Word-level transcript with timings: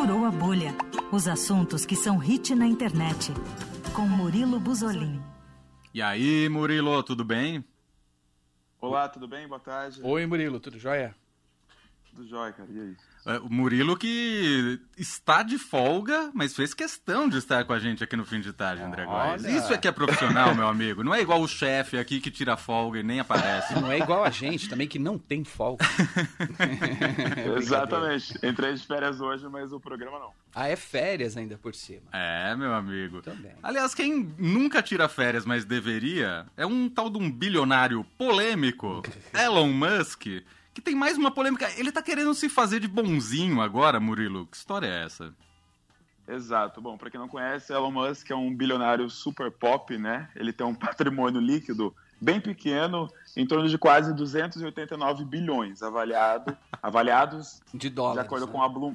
Furou 0.00 0.24
a 0.24 0.30
Bolha. 0.30 0.74
Os 1.12 1.28
assuntos 1.28 1.84
que 1.84 1.94
são 1.94 2.16
hit 2.16 2.54
na 2.54 2.66
internet. 2.66 3.34
Com 3.94 4.08
Murilo 4.08 4.58
Buzolin. 4.58 5.20
E 5.92 6.00
aí, 6.00 6.48
Murilo, 6.48 7.02
tudo 7.02 7.22
bem? 7.22 7.62
Olá, 8.80 9.10
tudo 9.10 9.28
bem? 9.28 9.46
Boa 9.46 9.60
tarde. 9.60 10.00
Oi, 10.02 10.24
Murilo, 10.24 10.58
tudo 10.58 10.78
jóia? 10.78 11.14
Tudo 12.14 12.26
jóia, 12.28 12.52
cara. 12.52 12.68
E 12.70 12.80
aí? 12.80 12.96
É, 13.26 13.38
o 13.38 13.50
Murilo 13.50 13.96
que 13.98 14.80
está 14.96 15.42
de 15.42 15.58
folga, 15.58 16.30
mas 16.32 16.56
fez 16.56 16.72
questão 16.72 17.28
de 17.28 17.36
estar 17.36 17.64
com 17.64 17.72
a 17.72 17.78
gente 17.78 18.02
aqui 18.02 18.16
no 18.16 18.24
fim 18.24 18.40
de 18.40 18.50
tarde, 18.52 18.82
André 18.82 19.04
Góes. 19.04 19.44
Isso 19.44 19.72
é 19.74 19.78
que 19.78 19.86
é 19.86 19.92
profissional, 19.92 20.54
meu 20.54 20.66
amigo. 20.66 21.04
Não 21.04 21.14
é 21.14 21.20
igual 21.20 21.40
o 21.42 21.48
chefe 21.48 21.98
aqui 21.98 22.18
que 22.18 22.30
tira 22.30 22.56
folga 22.56 22.98
e 22.98 23.02
nem 23.02 23.20
aparece. 23.20 23.74
Não 23.74 23.92
é 23.92 23.98
igual 23.98 24.24
a 24.24 24.30
gente 24.30 24.68
também 24.68 24.88
que 24.88 24.98
não 24.98 25.18
tem 25.18 25.44
folga. 25.44 25.84
Exatamente. 27.58 28.34
Entrei 28.42 28.72
de 28.72 28.86
férias 28.86 29.20
hoje, 29.20 29.46
mas 29.48 29.70
o 29.72 29.78
programa 29.78 30.18
não. 30.18 30.30
Ah, 30.54 30.68
é 30.68 30.76
férias 30.76 31.36
ainda 31.36 31.58
por 31.58 31.74
cima. 31.74 32.02
É, 32.12 32.56
meu 32.56 32.72
amigo. 32.72 33.20
Também. 33.20 33.52
Aliás, 33.62 33.94
quem 33.94 34.34
nunca 34.38 34.82
tira 34.82 35.08
férias, 35.08 35.44
mas 35.44 35.64
deveria, 35.66 36.46
é 36.56 36.64
um 36.64 36.88
tal 36.88 37.10
de 37.10 37.18
um 37.18 37.30
bilionário 37.30 38.02
polêmico, 38.16 39.02
Elon 39.34 39.68
Musk 39.68 40.26
que 40.72 40.80
tem 40.80 40.94
mais 40.94 41.16
uma 41.16 41.30
polêmica. 41.30 41.68
Ele 41.76 41.92
tá 41.92 42.02
querendo 42.02 42.32
se 42.34 42.48
fazer 42.48 42.80
de 42.80 42.88
bonzinho 42.88 43.60
agora, 43.60 43.98
Murilo. 43.98 44.46
Que 44.46 44.56
história 44.56 44.86
é 44.86 45.04
essa? 45.04 45.34
Exato. 46.28 46.80
Bom, 46.80 46.96
para 46.96 47.10
quem 47.10 47.18
não 47.18 47.28
conhece, 47.28 47.72
Elon 47.72 47.90
Musk 47.90 48.30
é 48.30 48.34
um 48.34 48.54
bilionário 48.54 49.10
super 49.10 49.50
pop, 49.50 49.96
né? 49.98 50.28
Ele 50.36 50.52
tem 50.52 50.66
um 50.66 50.74
patrimônio 50.76 51.40
líquido 51.40 51.94
bem 52.20 52.40
pequeno, 52.40 53.10
em 53.36 53.46
torno 53.46 53.68
de 53.68 53.78
quase 53.78 54.14
289 54.14 55.24
bilhões 55.24 55.82
avaliado, 55.82 56.56
avaliados 56.82 57.60
de 57.72 57.88
dólares. 57.88 58.20
De 58.20 58.26
acordo 58.26 58.46
né? 58.46 58.52
com 58.52 58.62
a 58.62 58.68
Bloom, 58.68 58.94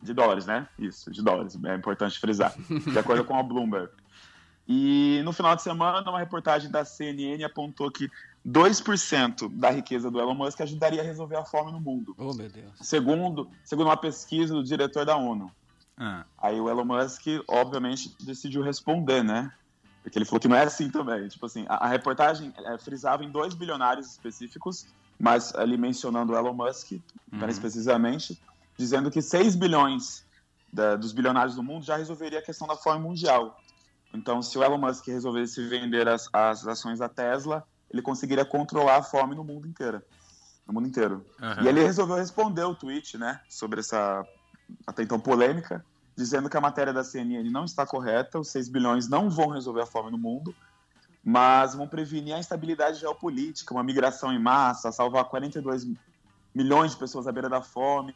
de 0.00 0.14
dólares, 0.14 0.46
né? 0.46 0.66
Isso, 0.78 1.10
de 1.10 1.22
dólares. 1.22 1.58
É 1.62 1.74
importante 1.74 2.18
frisar. 2.18 2.54
De 2.68 2.98
acordo 2.98 3.24
com 3.24 3.36
a 3.36 3.42
Bloomberg. 3.42 3.90
E 4.66 5.20
no 5.24 5.32
final 5.32 5.56
de 5.56 5.62
semana, 5.62 6.08
uma 6.08 6.20
reportagem 6.20 6.70
da 6.70 6.84
CNN 6.84 7.42
apontou 7.42 7.90
que 7.90 8.08
2% 8.50 9.48
da 9.56 9.70
riqueza 9.70 10.10
do 10.10 10.20
Elon 10.20 10.34
Musk 10.34 10.60
ajudaria 10.60 11.00
a 11.00 11.04
resolver 11.04 11.36
a 11.36 11.44
fome 11.44 11.70
no 11.72 11.80
mundo. 11.80 12.14
Oh, 12.18 12.34
meu 12.34 12.48
Deus. 12.48 12.72
Segundo, 12.80 13.48
segundo 13.64 13.86
uma 13.86 13.96
pesquisa 13.96 14.54
do 14.54 14.64
diretor 14.64 15.04
da 15.04 15.16
ONU. 15.16 15.50
Ah. 15.96 16.24
Aí 16.38 16.60
o 16.60 16.68
Elon 16.68 16.84
Musk, 16.84 17.26
obviamente, 17.46 18.14
decidiu 18.20 18.62
responder, 18.62 19.22
né? 19.22 19.52
Porque 20.02 20.18
ele 20.18 20.24
falou 20.24 20.40
que 20.40 20.48
não 20.48 20.56
é 20.56 20.62
assim 20.62 20.90
também. 20.90 21.28
Tipo 21.28 21.46
assim, 21.46 21.64
a, 21.68 21.84
a 21.84 21.88
reportagem 21.88 22.52
é, 22.56 22.78
frisava 22.78 23.24
em 23.24 23.30
dois 23.30 23.54
bilionários 23.54 24.06
específicos, 24.06 24.86
mas 25.18 25.54
ali 25.54 25.76
mencionando 25.76 26.32
o 26.32 26.36
Elon 26.36 26.54
Musk, 26.54 26.92
uhum. 26.92 27.00
mais 27.30 27.58
precisamente, 27.58 28.40
dizendo 28.76 29.10
que 29.10 29.20
6 29.20 29.54
bilhões 29.56 30.24
da, 30.72 30.96
dos 30.96 31.12
bilionários 31.12 31.54
do 31.54 31.62
mundo 31.62 31.84
já 31.84 31.96
resolveria 31.96 32.38
a 32.38 32.42
questão 32.42 32.66
da 32.66 32.76
fome 32.76 33.00
mundial. 33.00 33.60
Então, 34.12 34.42
se 34.42 34.58
o 34.58 34.64
Elon 34.64 34.78
Musk 34.78 35.06
resolvesse 35.06 35.62
vender 35.68 36.08
as, 36.08 36.28
as 36.32 36.66
ações 36.66 36.98
da 36.98 37.08
Tesla, 37.08 37.64
ele 37.90 38.02
conseguiria 38.02 38.44
controlar 38.44 38.96
a 38.96 39.02
fome 39.02 39.34
no 39.34 39.44
mundo 39.44 39.66
inteiro. 39.66 40.02
No 40.66 40.74
mundo 40.74 40.88
inteiro. 40.88 41.24
Uhum. 41.40 41.64
E 41.64 41.68
ele 41.68 41.82
resolveu 41.82 42.16
responder 42.16 42.64
o 42.64 42.74
tweet, 42.74 43.18
né, 43.18 43.40
sobre 43.48 43.80
essa 43.80 44.24
até 44.86 45.02
então 45.02 45.18
polêmica, 45.18 45.84
dizendo 46.16 46.48
que 46.48 46.56
a 46.56 46.60
matéria 46.60 46.92
da 46.92 47.02
CNN 47.02 47.50
não 47.50 47.64
está 47.64 47.84
correta, 47.84 48.38
os 48.38 48.48
6 48.48 48.68
bilhões 48.68 49.08
não 49.08 49.28
vão 49.28 49.48
resolver 49.48 49.82
a 49.82 49.86
fome 49.86 50.10
no 50.10 50.18
mundo, 50.18 50.54
mas 51.24 51.74
vão 51.74 51.88
prevenir 51.88 52.34
a 52.34 52.38
instabilidade 52.38 53.00
geopolítica, 53.00 53.74
uma 53.74 53.82
migração 53.82 54.32
em 54.32 54.38
massa, 54.38 54.92
salvar 54.92 55.24
42 55.24 55.86
milhões 56.54 56.92
de 56.92 56.98
pessoas 56.98 57.26
à 57.26 57.32
beira 57.32 57.48
da 57.48 57.60
fome. 57.60 58.14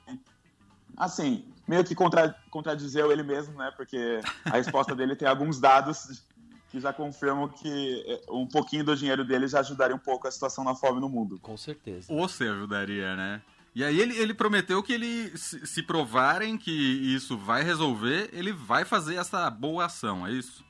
Assim, 0.97 1.45
meio 1.67 1.85
que 1.85 1.95
contra, 1.95 2.35
contradizeu 2.51 3.11
ele 3.11 3.23
mesmo, 3.23 3.59
né? 3.59 3.73
Porque 3.77 4.21
a 4.45 4.51
resposta 4.51 4.95
dele 4.95 5.17
tem 5.17 5.27
alguns 5.27 5.59
dados 5.61 6.23
que 6.75 6.81
já 6.81 6.93
confirmam 6.93 7.49
que 7.49 8.05
eh, 8.05 8.21
um 8.29 8.49
pouquinho 8.49 8.85
do 8.85 8.97
dinheiro 8.97 9.25
dele 9.25 9.47
já 9.47 9.61
ajudaria 9.61 9.95
um 9.95 9.99
pouco 9.99 10.27
a 10.27 10.31
situação 10.31 10.65
na 10.65 10.75
fome 10.75 11.01
no 11.01 11.09
mundo. 11.09 11.39
Com 11.39 11.57
certeza. 11.57 12.13
Ou 12.13 12.29
se 12.29 12.43
ajudaria, 12.43 13.15
né? 13.15 13.41
E 13.73 13.85
aí 13.85 14.01
ele, 14.01 14.17
ele 14.19 14.35
prometeu 14.35 14.83
que 14.83 14.93
ele, 14.93 15.37
se, 15.39 15.65
se 15.69 15.85
provarem 15.85 16.59
que 16.59 16.73
isso 16.73 17.39
vai 17.39 17.63
resolver, 17.63 18.29
ele 18.33 18.53
vai 18.53 18.85
fazer 18.85 19.15
essa 19.15 19.49
boa 19.51 19.85
ação, 19.85 20.27
é 20.27 20.33
isso? 20.33 20.65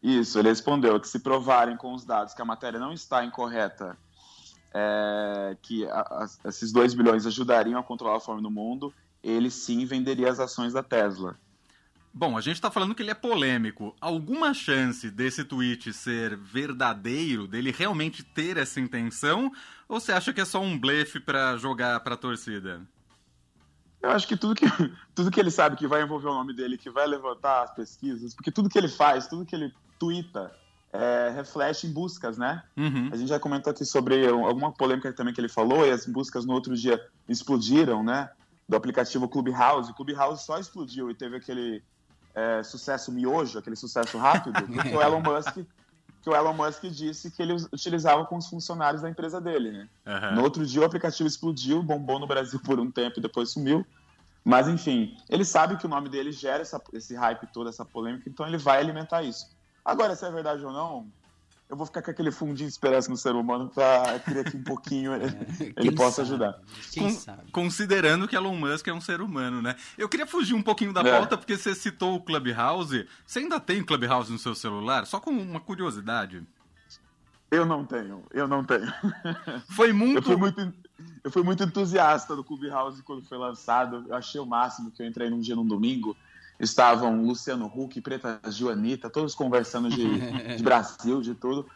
Isso, 0.00 0.38
ele 0.38 0.48
respondeu 0.48 1.00
que 1.00 1.08
se 1.08 1.18
provarem 1.18 1.76
com 1.76 1.92
os 1.92 2.04
dados 2.04 2.32
que 2.32 2.40
a 2.40 2.44
matéria 2.44 2.78
não 2.78 2.92
está 2.92 3.24
incorreta, 3.24 3.98
é, 4.72 5.56
que 5.60 5.84
a, 5.86 6.00
a, 6.00 6.48
esses 6.48 6.70
2 6.70 6.94
bilhões 6.94 7.26
ajudariam 7.26 7.80
a 7.80 7.82
controlar 7.82 8.18
a 8.18 8.20
fome 8.20 8.40
no 8.40 8.50
mundo, 8.50 8.94
ele 9.24 9.50
sim 9.50 9.84
venderia 9.84 10.30
as 10.30 10.38
ações 10.38 10.72
da 10.72 10.84
Tesla. 10.84 11.36
Bom, 12.12 12.36
a 12.36 12.40
gente 12.40 12.56
está 12.56 12.70
falando 12.70 12.94
que 12.94 13.02
ele 13.02 13.10
é 13.10 13.14
polêmico. 13.14 13.94
Alguma 14.00 14.52
chance 14.52 15.08
desse 15.10 15.44
tweet 15.44 15.92
ser 15.92 16.36
verdadeiro, 16.36 17.46
dele 17.46 17.70
realmente 17.70 18.24
ter 18.24 18.56
essa 18.56 18.80
intenção? 18.80 19.50
Ou 19.88 20.00
você 20.00 20.12
acha 20.12 20.32
que 20.32 20.40
é 20.40 20.44
só 20.44 20.60
um 20.60 20.78
blefe 20.78 21.20
para 21.20 21.56
jogar 21.56 22.00
para 22.00 22.14
a 22.14 22.18
torcida? 22.18 22.82
Eu 24.02 24.10
acho 24.10 24.26
que 24.26 24.36
tudo, 24.36 24.54
que 24.54 24.66
tudo 25.14 25.30
que 25.30 25.38
ele 25.38 25.50
sabe 25.50 25.76
que 25.76 25.86
vai 25.86 26.02
envolver 26.02 26.28
o 26.28 26.34
nome 26.34 26.52
dele, 26.52 26.76
que 26.76 26.90
vai 26.90 27.06
levantar 27.06 27.62
as 27.62 27.74
pesquisas, 27.74 28.34
porque 28.34 28.50
tudo 28.50 28.68
que 28.68 28.78
ele 28.78 28.88
faz, 28.88 29.28
tudo 29.28 29.46
que 29.46 29.54
ele 29.54 29.72
twitta, 29.98 30.50
é, 30.92 31.30
reflete 31.34 31.86
em 31.86 31.92
buscas, 31.92 32.36
né? 32.36 32.64
Uhum. 32.76 33.10
A 33.12 33.16
gente 33.16 33.28
já 33.28 33.38
comentou 33.38 33.70
aqui 33.70 33.84
sobre 33.84 34.26
alguma 34.26 34.72
polêmica 34.72 35.12
também 35.12 35.32
que 35.32 35.40
ele 35.40 35.48
falou, 35.48 35.86
e 35.86 35.90
as 35.90 36.06
buscas 36.06 36.44
no 36.44 36.52
outro 36.54 36.74
dia 36.74 37.00
explodiram, 37.28 38.02
né? 38.02 38.30
Do 38.68 38.76
aplicativo 38.76 39.28
Clubhouse. 39.28 39.90
O 39.90 39.94
Clubhouse 39.94 40.44
só 40.44 40.58
explodiu 40.58 41.10
e 41.10 41.14
teve 41.14 41.36
aquele 41.36 41.82
é, 42.34 42.62
sucesso 42.62 43.10
miojo, 43.12 43.58
aquele 43.58 43.76
sucesso 43.76 44.18
rápido, 44.18 44.54
que 44.82 44.96
o 44.96 45.02
Elon 45.02 45.20
Musk 45.20 45.58
que 46.22 46.28
o 46.28 46.36
Elon 46.36 46.52
Musk 46.52 46.84
disse 46.84 47.30
que 47.30 47.42
ele 47.42 47.54
utilizava 47.72 48.26
com 48.26 48.36
os 48.36 48.46
funcionários 48.46 49.02
da 49.02 49.08
empresa 49.08 49.40
dele, 49.40 49.70
né? 49.70 49.88
Uhum. 50.06 50.36
No 50.36 50.42
outro 50.42 50.66
dia 50.66 50.82
o 50.82 50.84
aplicativo 50.84 51.26
explodiu, 51.26 51.82
bombou 51.82 52.18
no 52.18 52.26
Brasil 52.26 52.60
por 52.60 52.78
um 52.78 52.90
tempo 52.90 53.18
e 53.18 53.22
depois 53.22 53.50
sumiu. 53.50 53.86
Mas 54.44 54.68
enfim, 54.68 55.16
ele 55.28 55.44
sabe 55.44 55.76
que 55.76 55.86
o 55.86 55.88
nome 55.88 56.08
dele 56.08 56.32
gera 56.32 56.62
essa, 56.62 56.80
esse 56.92 57.14
hype 57.14 57.46
todo, 57.52 57.68
essa 57.68 57.84
polêmica, 57.84 58.28
então 58.28 58.46
ele 58.46 58.58
vai 58.58 58.78
alimentar 58.78 59.22
isso. 59.22 59.48
Agora, 59.84 60.14
se 60.14 60.26
é 60.26 60.30
verdade 60.30 60.64
ou 60.64 60.72
não, 60.72 61.06
eu 61.70 61.76
vou 61.76 61.86
ficar 61.86 62.02
com 62.02 62.10
aquele 62.10 62.32
fundinho 62.32 62.68
de 62.68 62.72
esperança 62.74 63.08
no 63.08 63.16
ser 63.16 63.34
humano 63.34 63.70
para 63.72 64.18
crer 64.20 64.50
que 64.50 64.56
um 64.56 64.62
pouquinho 64.64 65.14
ele, 65.14 65.24
é, 65.76 65.80
ele 65.80 65.92
possa 65.92 66.16
sabe? 66.24 66.28
ajudar. 66.28 66.60
Quem 66.92 67.04
Con 67.04 67.10
sabe? 67.10 67.52
Considerando 67.52 68.26
que 68.26 68.34
Elon 68.34 68.56
Musk 68.56 68.88
é 68.88 68.92
um 68.92 69.00
ser 69.00 69.20
humano, 69.20 69.62
né? 69.62 69.76
Eu 69.96 70.08
queria 70.08 70.26
fugir 70.26 70.54
um 70.54 70.62
pouquinho 70.62 70.92
da 70.92 71.00
É. 71.02 71.10
pauta 71.10 71.38
porque 71.38 71.56
você 71.56 71.74
citou 71.74 72.16
o 72.16 72.20
Clubhouse. 72.20 73.06
Você 73.24 73.38
ainda 73.38 73.60
tem 73.60 73.84
Clubhouse 73.84 74.32
no 74.32 74.38
seu 74.38 74.54
celular? 74.54 75.06
Só 75.06 75.20
com 75.20 75.30
uma 75.30 75.60
curiosidade. 75.60 76.42
Eu 77.50 77.64
não 77.66 77.84
tenho, 77.84 78.22
eu 78.32 78.46
não 78.46 78.64
tenho. 78.64 78.92
Foi 79.70 79.92
muito. 79.92 80.18
Eu 80.18 80.22
fui 80.22 80.36
muito, 80.36 80.72
eu 81.24 81.30
fui 81.30 81.42
muito 81.42 81.62
entusiasta 81.62 82.34
do 82.36 82.44
Clubhouse 82.44 83.02
quando 83.02 83.22
foi 83.22 83.38
lançado. 83.38 84.04
Eu 84.08 84.14
achei 84.14 84.40
o 84.40 84.46
máximo 84.46 84.90
que 84.90 85.02
eu 85.02 85.06
entrei 85.06 85.28
num 85.30 85.40
dia 85.40 85.56
num 85.56 85.66
domingo. 85.66 86.16
Estavam 86.60 87.24
Luciano 87.24 87.66
Huck, 87.66 88.00
Preta 88.00 88.38
Gil, 88.50 88.68
Anitta, 88.70 89.08
todos 89.08 89.34
conversando 89.34 89.88
de, 89.88 90.06
de 90.56 90.62
Brasil, 90.62 91.20
de 91.22 91.34
tudo. 91.34 91.66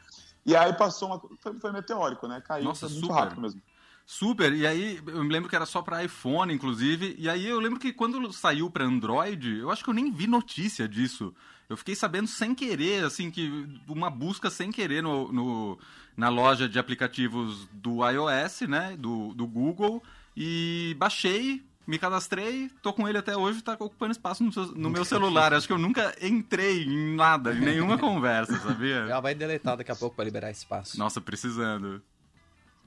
E 0.46 0.54
aí 0.54 0.72
passou 0.74 1.08
uma. 1.08 1.20
Foi, 1.40 1.58
foi 1.58 1.72
meteórico, 1.72 2.28
né? 2.28 2.40
Caiu 2.46 2.64
Nossa, 2.64 2.86
muito 2.86 3.00
super. 3.06 3.14
rápido 3.14 3.40
mesmo. 3.40 3.62
Super, 4.06 4.52
e 4.52 4.66
aí 4.66 5.00
eu 5.06 5.24
me 5.24 5.32
lembro 5.32 5.48
que 5.48 5.56
era 5.56 5.64
só 5.64 5.80
pra 5.80 6.04
iPhone, 6.04 6.52
inclusive, 6.52 7.16
e 7.18 7.26
aí 7.26 7.46
eu 7.46 7.58
lembro 7.58 7.80
que 7.80 7.90
quando 7.90 8.30
saiu 8.34 8.70
pra 8.70 8.84
Android, 8.84 9.56
eu 9.60 9.70
acho 9.70 9.82
que 9.82 9.88
eu 9.88 9.94
nem 9.94 10.12
vi 10.12 10.26
notícia 10.26 10.86
disso. 10.86 11.34
Eu 11.70 11.76
fiquei 11.78 11.94
sabendo 11.94 12.26
sem 12.28 12.54
querer, 12.54 13.02
assim, 13.02 13.30
que 13.30 13.66
uma 13.88 14.10
busca 14.10 14.50
sem 14.50 14.70
querer 14.70 15.02
no, 15.02 15.32
no- 15.32 15.78
na 16.14 16.28
loja 16.28 16.68
de 16.68 16.78
aplicativos 16.78 17.66
do 17.72 18.06
iOS, 18.06 18.68
né, 18.68 18.94
do, 18.98 19.32
do 19.32 19.46
Google, 19.46 20.02
e 20.36 20.94
baixei, 20.98 21.64
me 21.86 21.98
cadastrei, 21.98 22.70
tô 22.82 22.92
com 22.92 23.06
ele 23.08 23.18
até 23.18 23.36
hoje, 23.36 23.62
tá 23.62 23.72
ocupando 23.74 24.12
espaço 24.12 24.42
no, 24.42 24.52
seu- 24.52 24.66
no 24.74 24.88
meu 24.90 25.04
celular. 25.04 25.52
Acho 25.52 25.66
que 25.66 25.72
eu 25.72 25.78
nunca 25.78 26.14
entrei 26.20 26.84
em 26.84 27.14
nada, 27.14 27.52
em 27.52 27.60
nenhuma 27.60 27.96
conversa, 27.98 28.58
sabia? 28.60 29.06
Já 29.06 29.20
vai 29.20 29.34
deletar 29.34 29.76
daqui 29.76 29.92
a 29.92 29.96
pouco 29.96 30.16
para 30.16 30.24
liberar 30.24 30.50
espaço. 30.50 30.98
Nossa, 30.98 31.20
precisando. 31.20 32.02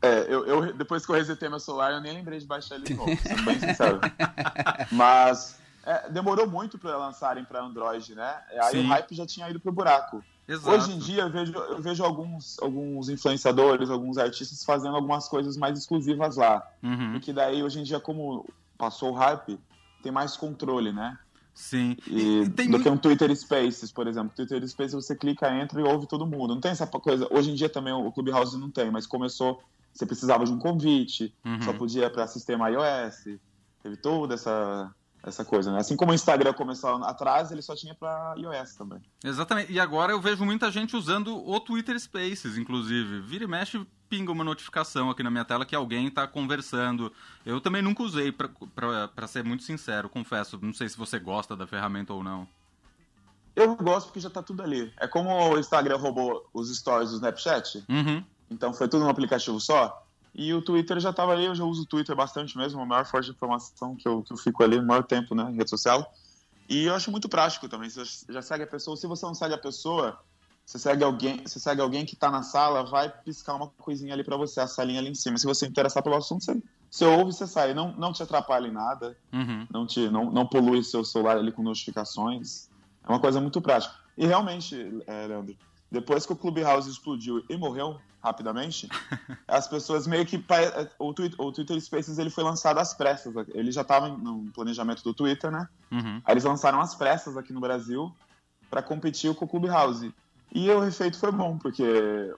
É, 0.02 0.26
eu, 0.30 0.46
eu- 0.46 0.74
depois 0.74 1.06
que 1.06 1.12
eu 1.12 1.16
resetei 1.16 1.50
meu 1.50 1.60
celular, 1.60 1.92
eu 1.94 2.02
nem 2.02 2.14
lembrei 2.14 2.40
de 2.40 2.46
baixar 2.46 2.76
ele 2.76 2.84
de 2.86 2.94
novo, 2.94 3.16
sendo 3.18 3.44
bem 3.44 3.60
sincero. 3.60 4.00
Mas 4.92 5.60
é, 5.86 6.10
demorou 6.10 6.48
muito 6.48 6.78
para 6.78 6.96
lançarem 6.98 7.44
para 7.44 7.62
Android, 7.64 8.14
né? 8.16 8.36
Aí 8.64 8.72
Sim. 8.72 8.86
o 8.86 8.88
hype 8.90 9.16
já 9.16 9.26
tinha 9.26 9.50
ido 9.50 9.60
pro 9.60 9.72
buraco. 9.72 10.24
Exato. 10.48 10.70
Hoje 10.78 10.94
em 10.94 11.00
dia 11.00 11.24
eu 11.24 11.30
vejo, 11.30 11.52
eu 11.54 11.82
vejo 11.82 12.04
alguns, 12.06 12.58
alguns 12.62 13.10
influenciadores, 13.10 13.90
alguns 13.90 14.18
artistas 14.18 14.64
fazendo 14.64 14.96
algumas 14.96 15.28
coisas 15.28 15.58
mais 15.58 15.78
exclusivas 15.78 16.38
lá. 16.38 16.66
Uhum. 16.82 17.16
E 17.16 17.20
que 17.20 17.34
daí, 17.34 17.62
hoje 17.62 17.80
em 17.80 17.84
dia, 17.84 18.00
como 18.00 18.48
passou 18.78 19.12
o 19.12 19.14
hype, 19.16 19.60
tem 20.04 20.12
mais 20.12 20.38
controle, 20.38 20.92
né? 20.92 21.18
Sim. 21.54 21.98
E, 22.06 22.42
E 22.44 22.50
tem 22.52 22.68
do 22.68 22.72
muito- 22.74 22.84
que 22.84 22.90
um 22.90 22.98
Twitter 22.98 23.36
Spaces, 23.36 23.92
por 23.92 24.06
exemplo. 24.08 24.32
Twitter 24.36 24.66
Spaces 24.68 24.94
você 24.94 25.16
clica, 25.16 25.52
entra 25.60 25.82
e 25.82 25.84
ouve 25.84 26.08
todo 26.08 26.26
mundo. 26.28 26.54
Não 26.54 26.62
tem 26.62 26.70
essa 26.72 26.86
coisa. 26.86 27.28
Hoje 27.32 27.50
em 27.52 27.56
dia 27.56 27.68
também 27.68 27.92
o 27.94 28.12
Clubhouse 28.12 28.58
não 28.58 28.70
tem, 28.70 28.92
mas 28.92 29.08
começou. 29.08 29.60
Você 29.92 30.06
precisava 30.06 30.46
de 30.46 30.52
um 30.52 30.60
convite, 30.60 31.34
Uhum. 31.44 31.62
só 31.64 31.74
podia 31.74 32.10
para 32.12 32.28
sistema 32.28 32.70
iOS. 32.70 33.40
Teve 33.82 33.98
toda 33.98 34.36
essa, 34.36 34.94
essa 35.24 35.44
coisa, 35.44 35.72
né? 35.72 35.80
Assim 35.80 35.96
como 35.96 36.12
o 36.12 36.14
Instagram 36.14 36.54
começou 36.54 37.04
atrás, 37.04 37.52
ele 37.52 37.64
só 37.64 37.76
tinha 37.76 37.96
para 37.96 38.36
iOS 38.38 38.76
também. 38.76 39.02
Exatamente. 39.24 39.72
E 39.74 39.80
agora 39.80 40.12
eu 40.12 40.22
vejo 40.22 40.46
muita 40.46 40.70
gente 40.70 40.96
usando 40.96 41.36
o 41.36 41.60
Twitter 41.60 42.00
Spaces, 42.00 42.56
inclusive. 42.56 43.22
Vira 43.22 43.46
e 43.46 43.48
mexe, 43.48 43.84
pinga 44.10 44.32
uma 44.32 44.44
notificação 44.44 45.10
aqui 45.10 45.24
na 45.24 45.30
minha 45.30 45.46
tela 45.46 45.66
que 45.66 45.76
alguém 45.76 46.08
está 46.08 46.28
conversando. 46.28 47.12
Eu 47.46 47.60
também 47.62 47.82
nunca 47.82 48.04
usei, 48.04 48.32
para 48.32 49.28
ser 49.28 49.44
muito 49.44 49.64
sincero, 49.64 50.10
confesso. 50.10 50.60
Não 50.62 50.74
sei 50.74 50.90
se 50.90 50.98
você 50.98 51.20
gosta 51.20 51.56
da 51.56 51.68
ferramenta 51.68 52.14
ou 52.14 52.24
não. 52.24 52.48
Eu 53.56 53.76
gosto 53.76 54.08
porque 54.08 54.20
já 54.20 54.30
tá 54.30 54.44
tudo 54.44 54.62
ali. 54.62 54.94
É 54.98 55.08
como 55.08 55.30
o 55.30 55.58
Instagram 55.58 55.98
roubou 55.98 56.48
os 56.54 56.76
stories 56.76 57.10
do 57.10 57.16
Snapchat. 57.16 57.84
Uhum. 57.90 58.24
Então 58.52 58.74
foi 58.74 58.88
tudo 58.88 59.04
num 59.04 59.10
aplicativo 59.10 59.60
só. 59.60 60.06
E 60.34 60.54
o 60.54 60.62
Twitter 60.62 61.00
já 61.00 61.10
estava 61.10 61.32
ali, 61.32 61.46
eu 61.46 61.56
já 61.56 61.64
uso 61.64 61.82
o 61.82 61.86
Twitter 61.86 62.16
bastante 62.16 62.56
mesmo, 62.56 62.80
a 62.80 62.86
maior 62.86 63.06
fonte 63.06 63.26
de 63.26 63.32
informação 63.32 63.96
que 63.96 64.08
eu, 64.08 64.22
que 64.22 64.32
eu 64.32 64.38
fico 64.38 64.64
ali 64.64 64.80
no 64.80 64.86
maior 64.86 65.04
tempo, 65.04 65.34
né, 65.34 65.50
em 65.50 65.56
rede 65.56 65.70
social. 65.70 66.14
E 66.70 66.86
eu 66.86 66.94
acho 66.94 67.10
muito 67.10 67.28
prático 67.28 67.68
também. 67.68 67.90
Você 67.90 68.04
já 68.30 68.42
segue 68.44 68.64
a 68.64 68.68
pessoa, 68.68 68.96
se 68.96 69.08
você 69.08 69.26
não 69.26 69.34
segue 69.34 69.56
a 69.56 69.58
pessoa, 69.58 70.20
você 70.68 70.78
segue 70.78 71.02
alguém, 71.02 71.42
você 71.46 71.62
segue 71.62 71.80
alguém 71.80 72.06
que 72.06 72.14
está 72.14 72.30
na 72.30 72.44
sala, 72.44 72.84
vai 72.84 73.10
piscar 73.10 73.56
uma 73.56 73.70
coisinha 73.78 74.14
ali 74.14 74.22
para 74.22 74.36
você, 74.36 74.60
a 74.60 74.68
salinha 74.68 75.00
ali 75.00 75.10
em 75.10 75.16
cima. 75.16 75.38
Se 75.38 75.46
você 75.46 75.66
interessar 75.66 76.04
pelo 76.04 76.18
assunto, 76.18 76.44
você, 76.44 76.62
você 76.92 77.06
ouve 77.06 77.30
e 77.30 77.34
você 77.34 77.48
sai. 77.48 77.74
Não, 77.74 77.94
não 77.94 78.12
te 78.12 78.22
atrapalha 78.22 78.68
em 78.68 78.72
nada, 78.72 79.18
uhum. 79.32 79.66
não, 79.72 79.88
te, 79.88 80.10
não, 80.10 80.30
não 80.30 80.46
polui 80.46 80.84
seu 80.84 81.06
celular 81.06 81.38
ali 81.38 81.54
com 81.54 81.64
notificações. 81.64 82.70
É 83.02 83.10
uma 83.10 83.22
coisa 83.22 83.40
muito 83.40 83.62
prática. 83.62 83.96
E 84.18 84.28
realmente, 84.28 84.76
é, 85.08 85.28
Leandro, 85.28 85.56
depois 85.90 86.26
que 86.26 86.34
o 86.34 86.36
Clubhouse 86.36 86.90
explodiu 86.90 87.42
e 87.50 87.56
morreu 87.56 87.98
rapidamente, 88.22 88.90
as 89.48 89.70
pessoas 89.70 90.06
meio 90.06 90.26
que 90.26 90.44
o 91.00 91.14
Twitter, 91.14 91.40
o 91.40 91.50
Twitter 91.50 91.80
Spaces 91.80 92.18
ele 92.18 92.30
foi 92.30 92.44
lançado 92.44 92.78
às 92.78 92.94
pressas. 92.94 93.34
Ele 93.54 93.72
já 93.72 93.84
estava 93.84 94.10
no 94.10 94.52
planejamento 94.52 95.02
do 95.02 95.14
Twitter, 95.14 95.50
né? 95.50 95.66
Uhum. 95.90 96.22
Aí 96.26 96.34
eles 96.34 96.44
lançaram 96.44 96.82
às 96.82 96.94
pressas 96.94 97.38
aqui 97.38 97.54
no 97.54 97.62
Brasil 97.62 98.14
para 98.70 98.84
competir 98.84 99.34
com 99.34 99.46
o 99.46 99.48
Clubhouse. 99.48 100.14
E 100.54 100.70
o 100.70 100.84
efeito 100.84 101.18
foi 101.20 101.32
bom, 101.32 101.58
porque 101.58 101.84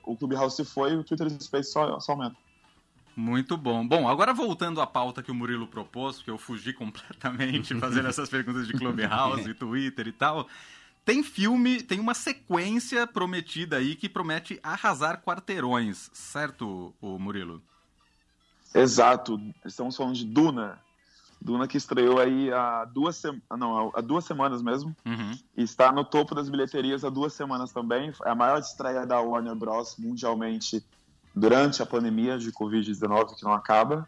o 0.03 0.15
Clubhouse 0.15 0.56
se 0.56 0.65
foi 0.65 0.94
e 0.94 0.95
o 0.95 1.03
Twitter 1.03 1.29
Spaces 1.41 1.71
só, 1.71 2.00
só 2.00 2.13
aumenta. 2.13 2.35
Muito 3.15 3.57
bom. 3.57 3.85
Bom, 3.85 4.07
agora 4.07 4.33
voltando 4.33 4.81
à 4.81 4.88
pauta 4.88 5.21
que 5.21 5.31
o 5.31 5.35
Murilo 5.35 5.67
propôs, 5.67 6.17
porque 6.17 6.31
eu 6.31 6.38
fugi 6.38 6.71
completamente 6.73 7.75
fazendo 7.75 8.07
essas 8.07 8.29
perguntas 8.29 8.65
de 8.65 8.73
Clubhouse, 8.73 9.53
Twitter 9.56 10.07
e 10.07 10.11
tal. 10.11 10.47
Tem 11.03 11.23
filme, 11.23 11.81
tem 11.81 12.00
uma 12.00 12.13
sequência 12.13 13.06
prometida 13.07 13.77
aí 13.77 13.95
que 13.95 14.07
promete 14.07 14.59
arrasar 14.61 15.21
quarteirões, 15.21 16.09
certo, 16.13 16.94
o 17.01 17.17
Murilo? 17.17 17.61
Exato. 18.73 19.41
Estamos 19.65 19.97
falando 19.97 20.15
de 20.15 20.25
Duna. 20.25 20.79
Duna 21.41 21.68
que 21.68 21.77
estreou 21.77 22.19
aí 22.19 22.51
há 22.51 22.86
duas, 22.86 23.15
sem... 23.15 23.41
não, 23.57 23.91
há 23.95 24.01
duas 24.01 24.25
semanas 24.25 24.62
mesmo. 24.62 24.95
Uhum. 25.06 25.31
E 25.56 25.63
está 25.63 25.91
no 25.91 26.03
topo 26.03 26.36
das 26.36 26.50
bilheterias 26.50 27.03
há 27.03 27.09
duas 27.09 27.33
semanas 27.33 27.71
também. 27.71 28.12
É 28.25 28.30
a 28.30 28.36
maior 28.36 28.59
estreia 28.59 29.06
da 29.06 29.21
Warner 29.21 29.56
Bros. 29.56 29.95
mundialmente 29.97 30.86
durante 31.33 31.81
a 31.81 31.86
pandemia 31.86 32.38
de 32.38 32.51
Covid-19 32.51 33.36
que 33.36 33.44
não 33.44 33.53
acaba. 33.53 34.07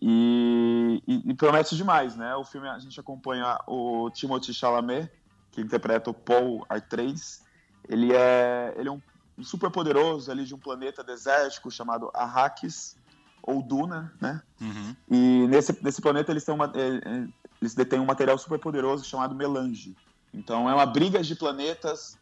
E, 0.00 1.02
e, 1.06 1.30
e, 1.30 1.34
promete 1.34 1.76
demais, 1.76 2.16
né? 2.16 2.34
O 2.36 2.44
filme 2.44 2.68
a 2.68 2.78
gente 2.78 2.98
acompanha 2.98 3.58
o 3.66 4.10
Timothée 4.10 4.54
Chalamet, 4.54 5.10
que 5.50 5.60
interpreta 5.60 6.10
o 6.10 6.14
Paul 6.14 6.64
Atreides, 6.68 7.42
ele 7.88 8.12
é, 8.12 8.74
ele 8.76 8.88
é 8.88 8.92
um 8.92 9.00
super 9.42 9.70
poderoso 9.70 10.30
ali 10.30 10.44
de 10.44 10.54
um 10.54 10.58
planeta 10.58 11.02
desértico 11.02 11.70
chamado 11.70 12.10
Arrakis, 12.14 12.96
ou 13.42 13.62
Duna, 13.62 14.12
né? 14.20 14.42
Uhum. 14.60 14.96
E 15.10 15.46
nesse, 15.48 15.76
nesse 15.82 16.00
planeta 16.00 16.30
eles, 16.30 16.44
têm 16.44 16.54
uma, 16.54 16.72
é, 16.74 16.88
é, 16.88 17.28
eles 17.60 17.74
detêm 17.74 18.00
um 18.00 18.06
material 18.06 18.38
super 18.38 18.58
poderoso 18.58 19.04
chamado 19.04 19.34
melange. 19.34 19.96
Então 20.32 20.68
é 20.68 20.74
uma 20.74 20.86
briga 20.86 21.22
de 21.22 21.34
planetas 21.34 22.18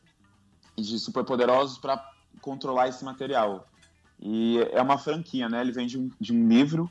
e 0.76 0.82
de 0.82 0.98
superpoderosos 0.98 1.78
para 1.78 2.02
controlar 2.40 2.88
esse 2.88 3.04
material. 3.04 3.68
E 4.18 4.58
é 4.72 4.80
uma 4.80 4.98
franquia, 4.98 5.48
né? 5.48 5.60
Ele 5.60 5.72
vem 5.72 5.86
de 5.86 5.98
um, 5.98 6.10
de 6.20 6.32
um 6.32 6.48
livro 6.48 6.90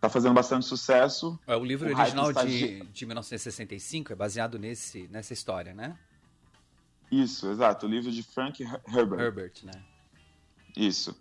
tá 0.00 0.08
fazendo 0.08 0.32
bastante 0.32 0.64
sucesso. 0.64 1.38
É 1.46 1.54
o 1.54 1.64
livro 1.64 1.88
o 1.88 1.94
original 1.94 2.32
de, 2.32 2.82
de 2.84 3.06
1965, 3.06 4.12
é 4.12 4.16
baseado 4.16 4.58
nesse, 4.58 5.06
nessa 5.08 5.32
história, 5.34 5.74
né? 5.74 5.96
Isso, 7.10 7.50
exato. 7.50 7.86
O 7.86 7.88
livro 7.88 8.10
de 8.10 8.22
Frank 8.22 8.62
Herbert. 8.62 9.20
Herbert, 9.20 9.52
né? 9.64 9.72
Isso. 10.76 11.14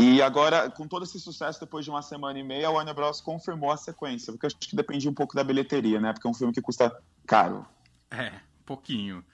E 0.00 0.22
agora, 0.22 0.70
com 0.70 0.86
todo 0.86 1.04
esse 1.04 1.20
sucesso, 1.20 1.60
depois 1.60 1.84
de 1.84 1.90
uma 1.90 2.02
semana 2.02 2.38
e 2.38 2.42
meia, 2.42 2.68
a 2.68 2.70
Warner 2.70 2.94
Bros. 2.94 3.20
confirmou 3.20 3.70
a 3.70 3.76
sequência, 3.76 4.32
porque 4.32 4.46
eu 4.46 4.48
acho 4.48 4.56
que 4.56 4.76
dependia 4.76 5.10
um 5.10 5.14
pouco 5.14 5.34
da 5.34 5.44
bilheteria, 5.44 6.00
né? 6.00 6.12
Porque 6.12 6.26
é 6.26 6.30
um 6.30 6.34
filme 6.34 6.52
que 6.52 6.62
custa 6.62 6.94
caro. 7.26 7.66
É, 8.10 8.32
pouquinho. 8.64 9.24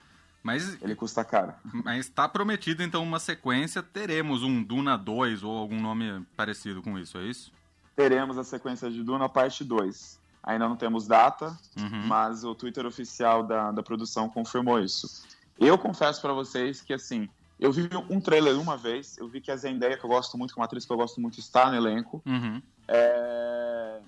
Mas 0.43 0.81
ele 0.81 0.95
custa 0.95 1.25
caro. 1.25 1.53
Mas 1.83 2.05
está 2.05 2.27
prometido 2.27 2.83
então 2.83 3.03
uma 3.03 3.19
sequência, 3.19 3.83
teremos 3.83 4.43
um 4.43 4.63
Duna 4.63 4.97
2 4.97 5.43
ou 5.43 5.57
algum 5.57 5.79
nome 5.79 6.25
parecido 6.35 6.81
com 6.81 6.97
isso, 6.97 7.17
é 7.17 7.23
isso? 7.23 7.51
teremos 7.97 8.37
a 8.37 8.43
sequência 8.43 8.91
de 8.91 9.03
Duna 9.03 9.27
parte 9.27 9.63
2. 9.63 10.19
Ainda 10.43 10.69
não 10.69 10.77
temos 10.77 11.07
data, 11.07 11.57
uhum. 11.75 12.05
mas 12.05 12.43
o 12.43 12.53
Twitter 12.53 12.85
oficial 12.85 13.43
da, 13.43 13.71
da 13.71 13.81
produção 13.81 14.29
confirmou 14.29 14.79
isso. 14.79 15.25
Eu 15.59 15.77
confesso 15.79 16.21
para 16.21 16.31
vocês 16.31 16.79
que, 16.79 16.93
assim, 16.93 17.27
eu 17.59 17.71
vi 17.71 17.89
um 18.09 18.21
trailer 18.21 18.59
uma 18.59 18.77
vez, 18.77 19.17
eu 19.17 19.27
vi 19.27 19.41
que 19.41 19.51
a 19.51 19.55
Zendaya, 19.55 19.97
que 19.97 20.05
eu 20.05 20.09
gosto 20.09 20.37
muito, 20.37 20.53
que 20.53 20.59
é 20.59 20.61
uma 20.61 20.65
atriz 20.65 20.85
que 20.85 20.91
eu 20.91 20.97
gosto 20.97 21.19
muito, 21.19 21.39
está 21.39 21.69
no 21.69 21.75
elenco. 21.75 22.21
Uhum. 22.25 22.61
É... 22.87 23.99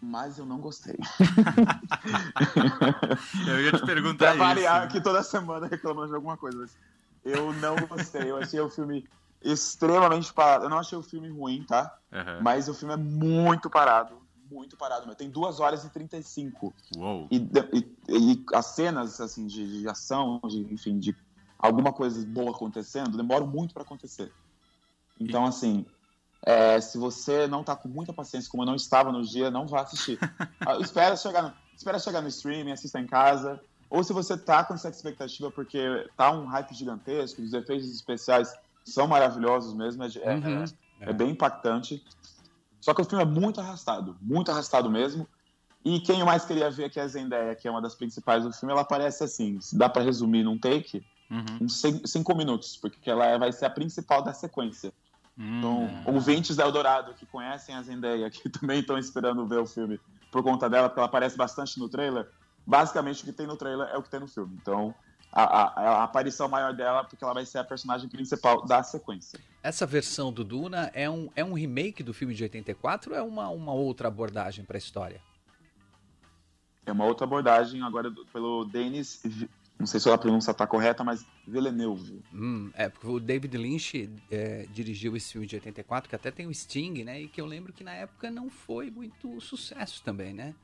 Mas 0.00 0.38
eu 0.38 0.46
não 0.46 0.58
gostei. 0.58 0.96
eu 3.46 3.60
ia 3.60 3.72
te 3.72 3.84
perguntar 3.84 4.36
pra 4.36 4.46
variar 4.46 4.84
aqui 4.84 5.00
toda 5.00 5.22
semana 5.22 5.66
reclamando 5.66 6.08
de 6.08 6.14
alguma 6.14 6.36
coisa. 6.36 6.66
Eu 7.24 7.52
não 7.54 7.76
gostei. 7.86 8.30
Eu 8.30 8.38
achei 8.38 8.60
o 8.60 8.70
filme 8.70 9.06
extremamente 9.42 10.32
parado. 10.32 10.64
Eu 10.64 10.70
não 10.70 10.78
achei 10.78 10.96
o 10.96 11.02
filme 11.02 11.28
ruim, 11.28 11.64
tá? 11.64 11.94
Uhum. 12.10 12.40
Mas 12.40 12.68
o 12.68 12.74
filme 12.74 12.94
é 12.94 12.96
muito 12.96 13.68
parado. 13.68 14.14
Muito 14.50 14.76
parado, 14.76 15.06
meu. 15.06 15.14
Tem 15.14 15.28
2 15.28 15.60
horas 15.60 15.84
e 15.84 15.90
35. 15.90 16.72
Uou. 16.96 17.28
E, 17.30 17.36
e, 17.72 17.96
e 18.08 18.44
as 18.54 18.66
cenas, 18.66 19.20
assim, 19.20 19.46
de, 19.46 19.80
de 19.80 19.88
ação, 19.88 20.40
de, 20.48 20.60
enfim, 20.72 20.98
de 20.98 21.14
alguma 21.60 21.92
coisa 21.92 22.24
boa 22.26 22.50
acontecendo, 22.50 23.16
demoram 23.16 23.46
muito 23.46 23.74
para 23.74 23.82
acontecer. 23.82 24.32
Então, 25.18 25.44
assim, 25.44 25.84
é, 26.42 26.80
se 26.80 26.96
você 26.96 27.46
não 27.46 27.62
tá 27.62 27.76
com 27.76 27.88
muita 27.88 28.12
paciência, 28.12 28.50
como 28.50 28.62
eu 28.62 28.66
não 28.66 28.74
estava 28.74 29.12
no 29.12 29.22
dia, 29.22 29.50
não 29.50 29.66
vá 29.66 29.82
assistir. 29.82 30.18
Ah, 30.66 30.76
espera 30.78 31.16
chegar 31.16 31.42
no, 31.42 31.52
espera 31.74 31.98
chegar 31.98 32.20
no 32.20 32.28
streaming, 32.28 32.72
assista 32.72 33.00
em 33.00 33.06
casa. 33.06 33.60
Ou 33.88 34.04
se 34.04 34.12
você 34.12 34.36
tá 34.36 34.62
com 34.62 34.74
essa 34.74 34.88
expectativa 34.88 35.50
porque 35.50 36.06
tá 36.16 36.30
um 36.30 36.46
hype 36.46 36.74
gigantesco, 36.74 37.42
os 37.42 37.52
efeitos 37.52 37.90
especiais 37.90 38.54
são 38.84 39.06
maravilhosos 39.06 39.74
mesmo, 39.74 40.04
é, 40.04 40.08
é, 40.22 40.34
uhum. 40.34 40.64
é, 41.00 41.10
é, 41.10 41.12
bem 41.12 41.30
impactante. 41.30 42.04
Só 42.80 42.94
que 42.94 43.00
o 43.00 43.04
filme 43.04 43.24
é 43.24 43.26
muito 43.26 43.60
arrastado, 43.60 44.16
muito 44.20 44.50
arrastado 44.50 44.90
mesmo. 44.90 45.26
E 45.84 45.98
quem 46.00 46.20
eu 46.20 46.26
mais 46.26 46.44
queria 46.44 46.70
ver 46.70 46.90
que 46.90 47.00
a 47.00 47.06
Zendaya, 47.06 47.54
que 47.54 47.66
é 47.66 47.70
uma 47.70 47.80
das 47.80 47.94
principais 47.94 48.44
do 48.44 48.52
filme, 48.52 48.72
ela 48.72 48.82
aparece 48.82 49.24
assim, 49.24 49.60
se 49.60 49.76
dá 49.76 49.88
para 49.88 50.02
resumir 50.02 50.44
num 50.44 50.58
take, 50.58 51.02
uhum. 51.30 51.58
uns 51.62 51.82
cinco 52.04 52.34
minutos, 52.34 52.76
porque 52.76 53.10
ela 53.10 53.38
vai 53.38 53.52
ser 53.52 53.66
a 53.66 53.70
principal 53.70 54.22
da 54.22 54.32
sequência. 54.32 54.92
Então, 55.38 55.84
uhum. 55.84 56.14
ouvintes 56.14 56.56
da 56.56 56.64
Eldorado 56.64 57.14
que 57.14 57.24
conhecem 57.24 57.74
a 57.74 57.82
Zendaya, 57.82 58.28
que 58.30 58.48
também 58.50 58.80
estão 58.80 58.98
esperando 58.98 59.46
ver 59.46 59.58
o 59.58 59.66
filme 59.66 59.98
por 60.30 60.42
conta 60.42 60.68
dela, 60.68 60.88
porque 60.88 61.00
ela 61.00 61.08
aparece 61.08 61.36
bastante 61.36 61.78
no 61.78 61.88
trailer, 61.88 62.28
basicamente 62.66 63.22
o 63.22 63.26
que 63.26 63.32
tem 63.32 63.46
no 63.46 63.56
trailer 63.56 63.88
é 63.88 63.96
o 63.96 64.02
que 64.02 64.10
tem 64.10 64.20
no 64.20 64.28
filme. 64.28 64.56
Então, 64.60 64.94
a, 65.32 65.42
a, 65.42 65.62
a, 66.00 66.04
aparição 66.04 66.48
maior 66.48 66.74
dela, 66.74 67.04
porque 67.04 67.24
ela 67.24 67.34
vai 67.34 67.46
ser 67.46 67.58
a 67.58 67.64
personagem 67.64 68.08
principal 68.08 68.64
da 68.66 68.82
sequência. 68.82 69.40
Essa 69.62 69.86
versão 69.86 70.32
do 70.32 70.44
Duna 70.44 70.90
é 70.92 71.08
um, 71.08 71.30
é 71.34 71.44
um 71.44 71.52
remake 71.52 72.02
do 72.02 72.12
filme 72.12 72.34
de 72.34 72.42
84 72.42 73.12
ou 73.12 73.18
é 73.18 73.22
uma, 73.22 73.48
uma 73.48 73.72
outra 73.72 74.08
abordagem 74.08 74.64
para 74.64 74.76
a 74.76 74.78
história? 74.78 75.20
É 76.84 76.92
uma 76.92 77.04
outra 77.04 77.24
abordagem 77.24 77.82
agora 77.82 78.12
pelo 78.32 78.64
Denis, 78.64 79.22
não 79.80 79.86
sei 79.86 79.98
se 79.98 80.10
a 80.10 80.18
pronúncia 80.18 80.50
está 80.50 80.66
correta, 80.66 81.02
mas 81.02 81.24
Villeneuve. 81.48 82.22
Hum, 82.32 82.70
é, 82.74 82.90
porque 82.90 83.06
o 83.06 83.18
David 83.18 83.56
Lynch 83.56 84.10
é, 84.30 84.66
dirigiu 84.70 85.16
esse 85.16 85.32
filme 85.32 85.46
de 85.46 85.56
84, 85.56 86.08
que 86.08 86.14
até 86.14 86.30
tem 86.30 86.46
o 86.46 86.54
Sting, 86.54 87.02
né? 87.02 87.22
E 87.22 87.28
que 87.28 87.40
eu 87.40 87.46
lembro 87.46 87.72
que 87.72 87.82
na 87.82 87.94
época 87.94 88.30
não 88.30 88.50
foi 88.50 88.90
muito 88.90 89.40
sucesso 89.40 90.02
também, 90.04 90.34
né? 90.34 90.54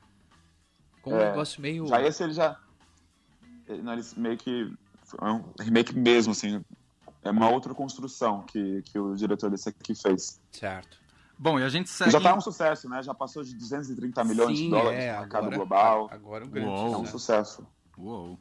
Com 1.01 1.15
um 1.15 1.19
é, 1.19 1.31
negócio 1.31 1.63
meio. 1.63 1.87
Já 1.87 2.03
esse 2.03 2.23
ele 2.23 2.35
já 2.35 2.61
eles 3.67 4.15
meio 4.15 4.37
que 4.37 4.73
é 5.21 5.25
um 5.25 5.45
remake 5.59 5.97
mesmo, 5.97 6.33
assim. 6.33 6.63
É 7.23 7.31
uma 7.31 7.49
outra 7.49 7.75
construção 7.75 8.43
que, 8.43 8.83
que 8.83 8.99
o 8.99 9.17
diretor 9.17 9.51
desse 9.51 9.71
aqui 9.71 9.95
fez. 9.95 10.41
Certo. 10.53 10.99
Bom, 11.39 11.59
e 11.59 11.65
a 11.65 11.69
gente 11.69 11.91
segue... 11.91 12.11
Já 12.11 12.21
tá 12.21 12.35
um 12.35 12.41
sucesso, 12.41 12.89
né? 12.89 13.03
Já 13.03 13.13
passou 13.13 13.43
de 13.43 13.55
230 13.55 14.25
milhões 14.25 14.57
Sim, 14.57 14.65
de 14.65 14.71
dólares 14.71 15.01
é, 15.01 15.13
no 15.13 15.21
mercado 15.21 15.43
agora, 15.45 15.57
global. 15.57 16.09
Agora 16.11 16.45
um 16.45 16.49
grande 16.49 16.69
Uou. 16.69 16.95
É 16.95 16.99
um 16.99 17.07
sucesso. 17.07 17.67
Uou. 17.99 18.39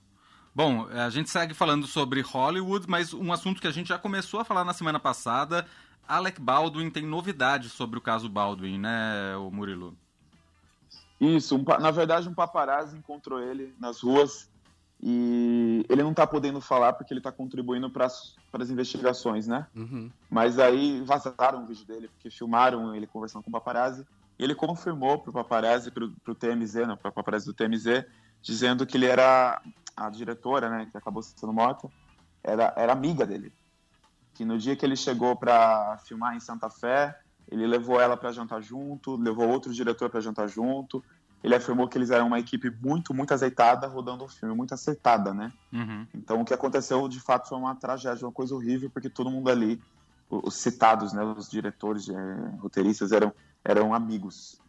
Bom, 0.56 0.88
a 0.90 1.10
gente 1.10 1.30
segue 1.30 1.54
falando 1.54 1.86
sobre 1.86 2.22
Hollywood, 2.22 2.86
mas 2.88 3.14
um 3.14 3.34
assunto 3.34 3.60
que 3.60 3.68
a 3.68 3.72
gente 3.72 3.90
já 3.90 4.00
começou 4.00 4.40
a 4.40 4.46
falar 4.46 4.64
na 4.64 4.72
semana 4.72 4.98
passada, 4.98 5.68
Alec 6.08 6.40
Baldwin 6.40 6.90
tem 6.90 7.06
novidades 7.06 7.74
sobre 7.74 8.00
o 8.00 8.02
caso 8.02 8.30
Baldwin, 8.30 8.80
né, 8.80 9.36
o 9.36 9.52
Murilo? 9.52 9.98
Isso, 11.20 11.58
um, 11.58 11.64
na 11.82 11.92
verdade 11.92 12.30
um 12.30 12.34
paparazzi 12.34 12.98
encontrou 12.98 13.42
ele 13.42 13.76
nas 13.78 14.00
ruas 14.00 14.50
e 15.04 15.86
ele 15.90 16.04
não 16.04 16.12
está 16.12 16.26
podendo 16.26 16.62
falar 16.62 16.94
porque 16.94 17.12
ele 17.12 17.20
está 17.20 17.34
contribuindo 17.34 17.90
para 17.90 18.06
as 18.06 18.70
investigações, 18.70 19.48
né? 19.48 19.68
Uhum. 19.76 20.10
Mas 20.30 20.58
aí 20.58 21.02
vazaram 21.02 21.64
o 21.64 21.66
vídeo 21.66 21.86
dele 21.86 22.08
porque 22.08 22.30
filmaram 22.30 22.96
ele 22.96 23.08
conversando 23.08 23.44
com 23.44 23.50
o 23.50 23.54
paparazzi 23.54 24.08
e 24.40 24.44
ele 24.44 24.56
confirmou 24.56 25.20
para 25.20 25.32
o 25.32 25.34
paparazzi, 25.34 25.92
para 25.92 26.06
o 26.06 26.36
TMZ, 26.36 26.88
não, 26.88 26.96
para 26.96 27.10
o 27.10 27.14
paparazzi 27.14 27.46
do 27.46 27.54
TMZ, 27.54 28.06
dizendo 28.42 28.86
que 28.86 28.96
ele 28.96 29.06
era 29.06 29.62
a 29.96 30.10
diretora, 30.10 30.70
né, 30.70 30.88
que 30.92 30.98
acabou 30.98 31.24
sendo 31.24 31.54
morta, 31.54 31.90
era, 32.44 32.74
era 32.76 32.94
amiga 32.94 33.26
dele. 33.26 33.52
Que 34.34 34.44
no 34.44 34.58
dia 34.58 34.76
que 34.76 34.86
ele 34.86 34.96
chegou 34.96 35.36
para 35.36 35.98
filmar 36.00 36.36
em 36.36 36.40
Santa 36.40 36.70
Fé, 36.70 37.18
ele 37.50 37.66
levou 37.66 38.02
ela 38.02 38.18
para 38.18 38.32
jantar 38.32 38.62
junto, 38.62 39.16
levou 39.16 39.48
outro 39.48 39.74
diretor 39.74 40.10
para 40.10 40.20
jantar 40.20 40.48
junto. 40.48 41.04
Ele 41.44 41.56
afirmou 41.56 41.88
que 41.88 41.98
eles 41.98 42.10
eram 42.10 42.28
uma 42.28 42.40
equipe 42.40 42.70
muito, 42.70 43.14
muito 43.14 43.34
azeitada, 43.34 43.88
rodando 43.88 44.24
o 44.24 44.26
um 44.26 44.30
filme, 44.30 44.56
muito 44.56 44.74
acertada, 44.74 45.34
né? 45.34 45.54
Uhum. 45.72 46.08
Então 46.14 46.42
o 46.42 46.46
que 46.46 46.54
aconteceu 46.54 47.08
de 47.08 47.20
fato 47.20 47.48
foi 47.48 47.58
uma 47.58 47.76
tragédia, 47.76 48.26
uma 48.26 48.32
coisa 48.32 48.56
horrível, 48.56 48.90
porque 48.90 49.10
todo 49.10 49.30
mundo 49.30 49.50
ali, 49.50 49.80
os 50.30 50.56
citados, 50.56 51.14
né, 51.14 51.24
os 51.24 51.50
diretores, 51.50 52.10
é, 52.10 52.58
roteiristas, 52.60 53.12
eram, 53.12 53.32
eram 53.64 53.94
amigos. 53.94 54.60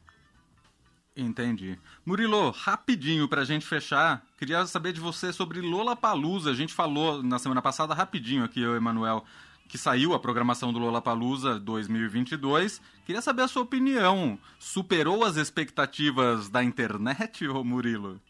Entendi. 1.17 1.79
Murilo, 2.05 2.51
rapidinho 2.51 3.27
pra 3.27 3.43
gente 3.43 3.65
fechar, 3.65 4.23
queria 4.37 4.67
saber 4.67 4.93
de 4.93 5.01
você 5.01 5.33
sobre 5.33 5.63
Lola 5.63 5.97
Palusa. 5.97 6.51
A 6.51 6.55
gente 6.55 6.75
falou 6.75 7.23
na 7.23 7.39
semana 7.39 7.63
passada 7.63 7.95
rapidinho 7.95 8.45
aqui, 8.45 8.61
eu 8.61 8.75
e 8.75 8.77
Emanuel, 8.77 9.25
que 9.67 9.79
saiu 9.79 10.13
a 10.13 10.19
programação 10.19 10.73
do 10.73 10.79
Lollapalooza 10.79 11.59
2022. 11.59 12.83
Queria 13.07 13.23
saber 13.23 13.43
a 13.43 13.49
sua 13.49 13.63
opinião. 13.63 14.39
Superou 14.59 15.25
as 15.25 15.37
expectativas 15.37 16.51
da 16.51 16.63
internet, 16.63 17.49
ô 17.49 17.65
Murilo? 17.65 18.21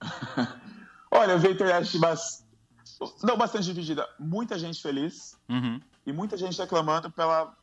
Olha, 1.10 1.36
a 1.36 1.50
internet 1.50 1.98
mas... 1.98 2.44
não 3.22 3.38
bastante 3.38 3.64
dividida. 3.64 4.06
Muita 4.18 4.58
gente 4.58 4.82
feliz 4.82 5.38
uhum. 5.48 5.80
e 6.06 6.12
muita 6.12 6.36
gente 6.36 6.58
reclamando 6.58 7.10
pela, 7.10 7.56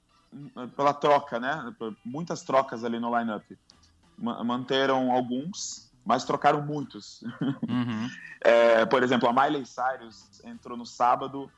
pela 0.75 0.93
troca, 0.93 1.39
né? 1.39 1.71
Muitas 2.03 2.41
trocas 2.41 2.83
ali 2.83 2.99
no 2.99 3.15
line-up. 3.17 3.57
Manteram 4.21 5.11
alguns, 5.11 5.91
mas 6.05 6.23
trocaram 6.23 6.61
muitos. 6.61 7.23
Uhum. 7.67 8.09
é, 8.41 8.85
por 8.85 9.01
exemplo, 9.01 9.29
a 9.29 9.33
Miley 9.33 9.65
Cyrus 9.65 10.41
entrou 10.43 10.77
no 10.77 10.85
sábado 10.85 11.49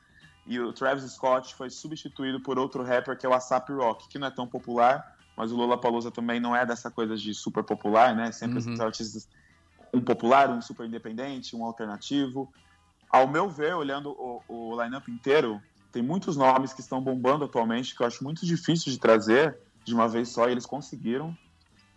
e 0.46 0.60
o 0.60 0.72
Travis 0.72 1.10
Scott 1.12 1.54
foi 1.54 1.68
substituído 1.70 2.40
por 2.40 2.58
outro 2.58 2.84
rapper 2.84 3.18
que 3.18 3.26
é 3.26 3.28
o 3.28 3.34
ASAP 3.34 3.70
Rock, 3.70 4.08
que 4.08 4.18
não 4.18 4.28
é 4.28 4.30
tão 4.30 4.46
popular, 4.46 5.16
mas 5.36 5.50
o 5.50 5.56
Lola 5.56 5.78
Palusa 5.78 6.10
também 6.10 6.38
não 6.38 6.54
é 6.54 6.64
dessa 6.64 6.90
coisa 6.90 7.16
de 7.16 7.34
super 7.34 7.64
popular, 7.64 8.14
né? 8.14 8.30
Sempre 8.30 8.58
uhum. 8.58 8.58
esses 8.58 8.80
artistas 8.80 9.28
um 9.92 10.00
popular, 10.00 10.50
um 10.50 10.60
super 10.60 10.86
independente, 10.86 11.56
um 11.56 11.64
alternativo. 11.64 12.52
Ao 13.10 13.28
meu 13.28 13.48
ver, 13.48 13.74
olhando 13.74 14.10
o, 14.10 14.42
o 14.48 14.82
line-up 14.82 15.10
inteiro, 15.10 15.60
tem 15.92 16.02
muitos 16.02 16.36
nomes 16.36 16.72
que 16.72 16.80
estão 16.80 17.00
bombando 17.00 17.44
atualmente 17.44 17.94
que 17.94 18.02
eu 18.02 18.06
acho 18.06 18.24
muito 18.24 18.44
difícil 18.44 18.90
de 18.90 18.98
trazer 18.98 19.56
de 19.84 19.94
uma 19.94 20.08
vez 20.08 20.28
só 20.30 20.48
e 20.48 20.52
eles 20.52 20.66
conseguiram. 20.66 21.36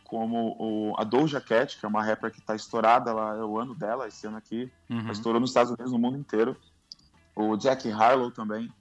Como 0.07 0.55
o, 0.57 0.95
a 0.97 1.03
Doja 1.03 1.41
Cat, 1.41 1.77
que 1.77 1.85
é 1.85 1.89
uma 1.89 2.01
rapper 2.01 2.31
que 2.31 2.39
está 2.39 2.55
estourada, 2.55 3.11
ela, 3.11 3.35
é 3.35 3.43
o 3.43 3.59
ano 3.59 3.75
dela, 3.75 4.07
esse 4.07 4.25
ano 4.25 4.37
aqui, 4.37 4.71
uhum. 4.89 5.11
estourou 5.11 5.39
nos 5.39 5.49
Estados 5.49 5.71
Unidos, 5.71 5.91
no 5.91 5.99
mundo 5.99 6.17
inteiro 6.17 6.55
o 7.37 7.55
Jack 7.55 7.89
Harlow 7.91 8.31
também. 8.31 8.71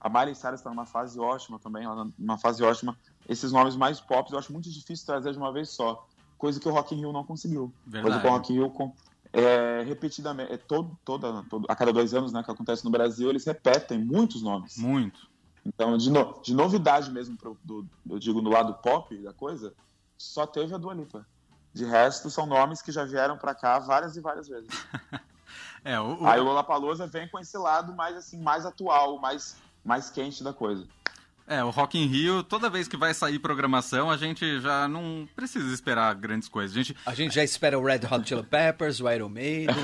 A 0.00 0.08
Miley 0.08 0.34
Cyrus 0.34 0.60
está 0.60 0.70
numa 0.70 0.84
fase 0.84 1.18
ótima 1.18 1.58
também, 1.58 1.84
ela 1.84 2.08
numa 2.18 2.36
fase 2.36 2.62
ótima. 2.62 2.96
Esses 3.28 3.52
nomes 3.52 3.76
mais 3.76 4.00
pop 4.00 4.30
eu 4.30 4.38
acho 4.38 4.52
muito 4.52 4.70
difícil 4.70 5.06
trazer 5.06 5.32
de 5.32 5.38
uma 5.38 5.52
vez 5.52 5.70
só, 5.70 6.06
coisa 6.36 6.60
que 6.60 6.68
o 6.68 6.72
Rock 6.72 6.94
in 6.94 6.98
Rio 6.98 7.12
não 7.12 7.24
conseguiu. 7.24 7.72
Verdade. 7.86 8.02
Coisa 8.02 8.20
que 8.20 8.26
o 8.26 8.30
Rock 8.30 8.52
in 8.52 8.56
Rio 8.56 8.92
é, 9.32 9.82
repetidamente, 9.82 10.52
é 10.52 10.56
todo, 10.56 10.96
toda, 11.04 11.44
todo, 11.44 11.66
a 11.68 11.76
cada 11.76 11.92
dois 11.92 12.12
anos, 12.12 12.32
né, 12.32 12.42
que 12.42 12.50
acontece 12.50 12.84
no 12.84 12.90
Brasil, 12.90 13.30
eles 13.30 13.44
repetem 13.44 13.98
muitos 13.98 14.42
nomes. 14.42 14.76
Muito. 14.76 15.28
Então, 15.64 15.96
de, 15.96 16.10
no, 16.10 16.40
de 16.42 16.54
novidade 16.54 17.10
mesmo, 17.10 17.36
pro, 17.36 17.58
do, 17.64 17.86
eu 18.08 18.18
digo 18.18 18.40
no 18.40 18.50
lado 18.50 18.74
pop 18.74 19.16
da 19.18 19.32
coisa, 19.32 19.74
só 20.18 20.46
teve 20.46 20.74
a 20.74 20.78
Dua 20.78 20.94
Lipa. 20.94 21.26
De 21.72 21.84
resto, 21.84 22.30
são 22.30 22.46
nomes 22.46 22.80
que 22.80 22.90
já 22.90 23.04
vieram 23.04 23.36
para 23.36 23.54
cá 23.54 23.78
várias 23.78 24.16
e 24.16 24.20
várias 24.20 24.48
vezes. 24.48 24.68
É, 25.84 26.00
o, 26.00 26.20
o... 26.20 26.26
Aí 26.26 26.40
o 26.40 26.42
Lollapalooza 26.42 27.06
vem 27.06 27.28
com 27.28 27.38
esse 27.38 27.56
lado 27.56 27.94
mais 27.94 28.16
assim, 28.16 28.42
mais 28.42 28.66
atual, 28.66 29.20
mais, 29.20 29.56
mais 29.84 30.10
quente 30.10 30.42
da 30.42 30.52
coisa. 30.52 30.84
É, 31.48 31.62
o 31.62 31.70
Rock 31.70 31.96
in 31.96 32.06
Rio, 32.06 32.42
toda 32.42 32.68
vez 32.68 32.88
que 32.88 32.96
vai 32.96 33.14
sair 33.14 33.38
programação, 33.38 34.10
a 34.10 34.16
gente 34.16 34.60
já 34.60 34.88
não 34.88 35.28
precisa 35.36 35.72
esperar 35.72 36.12
grandes 36.16 36.48
coisas. 36.48 36.76
A 36.76 36.82
gente, 36.82 36.96
a 37.06 37.14
gente 37.14 37.34
já 37.36 37.44
espera 37.44 37.78
o 37.78 37.84
Red 37.84 38.00
Hot 38.10 38.28
Chili 38.28 38.42
Peppers, 38.42 39.00
o 39.00 39.08
Iron 39.08 39.28
Maiden. 39.28 39.76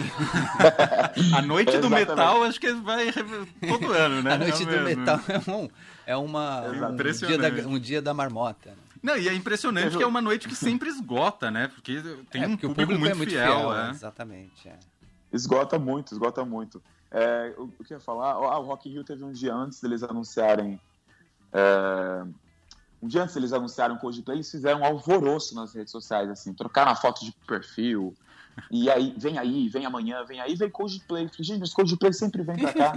a 1.37 1.41
Noite 1.41 1.79
do 1.79 1.89
Metal, 1.89 2.43
acho 2.43 2.59
que 2.59 2.73
vai 2.73 3.12
todo 3.12 3.93
ano, 3.93 4.23
né? 4.23 4.33
A 4.33 4.39
Noite 4.39 4.65
é 4.65 4.67
do 4.67 4.73
mesmo. 4.73 4.87
Metal 4.87 5.21
é, 5.29 5.51
um, 5.53 5.71
é 6.05 6.17
uma, 6.17 6.62
um, 6.62 6.97
dia 6.97 7.39
da, 7.39 7.49
um 7.69 7.79
dia 7.79 8.03
da 8.03 8.12
marmota. 8.12 8.75
Não, 9.02 9.16
e 9.16 9.28
é 9.28 9.35
impressionante 9.35 9.97
que 9.97 10.02
é 10.02 10.06
uma 10.06 10.23
noite 10.23 10.49
que 10.49 10.54
sempre 10.54 10.88
esgota, 10.88 11.50
né? 11.50 11.68
Porque 11.68 12.00
tem 12.30 12.44
é, 12.44 12.49
porque 12.49 12.66
um 12.66 12.71
público, 12.71 12.92
público 12.92 13.00
muito, 13.00 13.12
é 13.12 13.14
muito 13.14 13.30
fiel. 13.30 13.56
fiel 13.59 13.75
é. 13.75 13.90
Exatamente, 13.90 14.68
é. 14.68 14.78
Esgota 15.32 15.78
muito, 15.78 16.14
esgota 16.14 16.44
muito. 16.44 16.82
É, 17.11 17.52
o, 17.59 17.68
que 17.68 17.92
eu 17.92 17.97
ia 17.97 18.00
falar? 18.00 18.32
Ah, 18.32 18.59
o 18.59 18.64
Rock 18.64 18.88
in 18.88 18.92
Rio 18.92 19.04
teve 19.04 19.25
um 19.25 19.32
dia 19.32 19.54
antes 19.54 19.80
deles 19.80 20.02
anunciarem. 20.02 20.80
É, 21.52 22.25
um 23.02 23.09
dia 23.09 23.23
antes 23.23 23.35
deles 23.35 23.52
anunciarem 23.52 23.97
o 23.97 23.99
Coldplay, 23.99 24.37
eles 24.37 24.50
fizeram 24.50 24.80
um 24.80 24.85
alvoroço 24.85 25.54
nas 25.54 25.75
redes 25.75 25.90
sociais, 25.90 26.30
assim, 26.30 26.54
trocaram 26.54 26.92
a 26.92 26.97
foto 26.97 27.25
de 27.25 27.32
perfil. 27.47 28.14
E 28.71 28.88
aí, 28.90 29.14
vem 29.16 29.38
aí, 29.38 29.68
vem 29.68 29.85
amanhã, 29.85 30.25
vem 30.25 30.40
aí, 30.40 30.54
vem 30.54 30.71
Coldplay. 30.71 31.28
Gente, 31.40 31.61
mas 31.61 31.75
Coldplay 31.75 32.12
sempre 32.12 32.42
vem 32.42 32.56
pra 32.56 32.73
cá. 32.73 32.92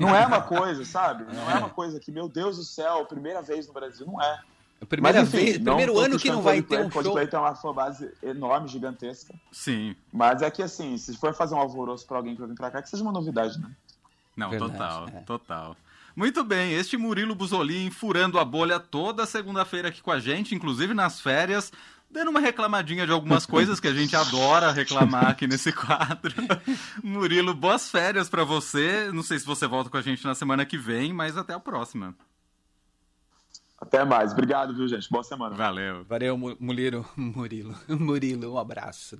Não 0.00 0.14
é 0.14 0.26
uma 0.26 0.42
coisa, 0.42 0.84
sabe? 0.84 1.24
Não 1.32 1.50
é 1.50 1.54
uma 1.58 1.70
coisa 1.70 2.00
que, 2.00 2.10
meu 2.10 2.28
Deus 2.28 2.56
do 2.56 2.64
céu, 2.64 3.04
primeira 3.06 3.40
vez 3.42 3.66
no 3.66 3.72
Brasil. 3.72 4.06
Não 4.06 4.20
é. 4.20 4.40
É 4.80 4.84
primeira 4.84 5.20
Mas, 5.20 5.28
enfim, 5.28 5.44
vez, 5.44 5.58
primeiro 5.58 5.98
ano 5.98 6.18
que 6.18 6.30
não 6.30 6.42
vai 6.42 6.60
ter 6.62 6.78
um 6.80 6.90
show. 6.90 7.02
Coldplay 7.02 7.26
tem 7.26 7.38
uma 7.38 7.54
fanbase 7.54 8.12
enorme, 8.22 8.68
gigantesca. 8.68 9.34
Sim. 9.50 9.96
Mas 10.12 10.42
é 10.42 10.50
que 10.50 10.62
assim, 10.62 10.96
se 10.98 11.16
for 11.16 11.34
fazer 11.34 11.54
um 11.54 11.58
alvoroço 11.58 12.06
para 12.06 12.18
alguém 12.18 12.36
pra 12.36 12.46
vir 12.46 12.54
pra 12.54 12.70
cá, 12.70 12.82
que 12.82 12.90
seja 12.90 13.02
uma 13.02 13.12
novidade, 13.12 13.58
né? 13.58 13.70
Não, 14.36 14.50
Verdade, 14.50 14.72
total, 14.72 15.08
é. 15.08 15.20
total. 15.22 15.76
Muito 16.14 16.44
bem, 16.44 16.72
este 16.72 16.96
Murilo 16.96 17.34
Buzolin 17.34 17.90
furando 17.90 18.38
a 18.38 18.44
bolha 18.44 18.78
toda 18.78 19.26
segunda-feira 19.26 19.88
aqui 19.88 20.02
com 20.02 20.10
a 20.10 20.18
gente, 20.18 20.54
inclusive 20.54 20.94
nas 20.94 21.20
férias, 21.20 21.72
dando 22.10 22.30
uma 22.30 22.40
reclamadinha 22.40 23.06
de 23.06 23.12
algumas 23.12 23.44
coisas 23.46 23.80
que 23.80 23.88
a 23.88 23.94
gente 23.94 24.14
adora 24.14 24.72
reclamar 24.72 25.28
aqui 25.28 25.46
nesse 25.46 25.72
quadro. 25.72 26.34
Murilo, 27.02 27.54
boas 27.54 27.90
férias 27.90 28.28
para 28.28 28.44
você. 28.44 29.10
Não 29.12 29.22
sei 29.22 29.38
se 29.38 29.46
você 29.46 29.66
volta 29.66 29.88
com 29.88 29.96
a 29.96 30.02
gente 30.02 30.24
na 30.24 30.34
semana 30.34 30.64
que 30.66 30.76
vem, 30.76 31.12
mas 31.12 31.36
até 31.36 31.54
a 31.54 31.60
próxima. 31.60 32.14
Até 33.86 34.04
mais. 34.04 34.32
Obrigado, 34.32 34.74
viu, 34.74 34.88
gente? 34.88 35.08
Boa 35.08 35.22
semana. 35.22 35.54
Valeu. 35.54 36.04
Valeu, 36.04 36.36
Murilo. 36.36 37.06
Murilo. 37.16 37.72
Murilo, 37.88 38.54
um 38.54 38.58
abraço. 38.58 39.14